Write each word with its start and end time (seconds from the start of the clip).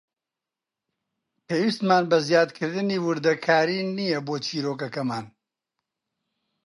پێویستمان 1.47 2.03
بە 2.11 2.17
زیادکردنی 2.27 2.97
وردەکاری 3.05 3.79
نییە 3.97 4.19
بۆ 4.27 4.35
چیرۆکەکەمان. 4.45 5.25